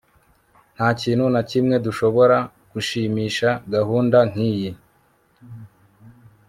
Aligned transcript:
Ntakintu 0.75 1.25
na 1.33 1.41
kimwe 1.49 1.75
dushobora 1.85 2.37
gushimisha 2.71 3.49
gahunda 3.73 4.17
nkiyi 4.29 4.71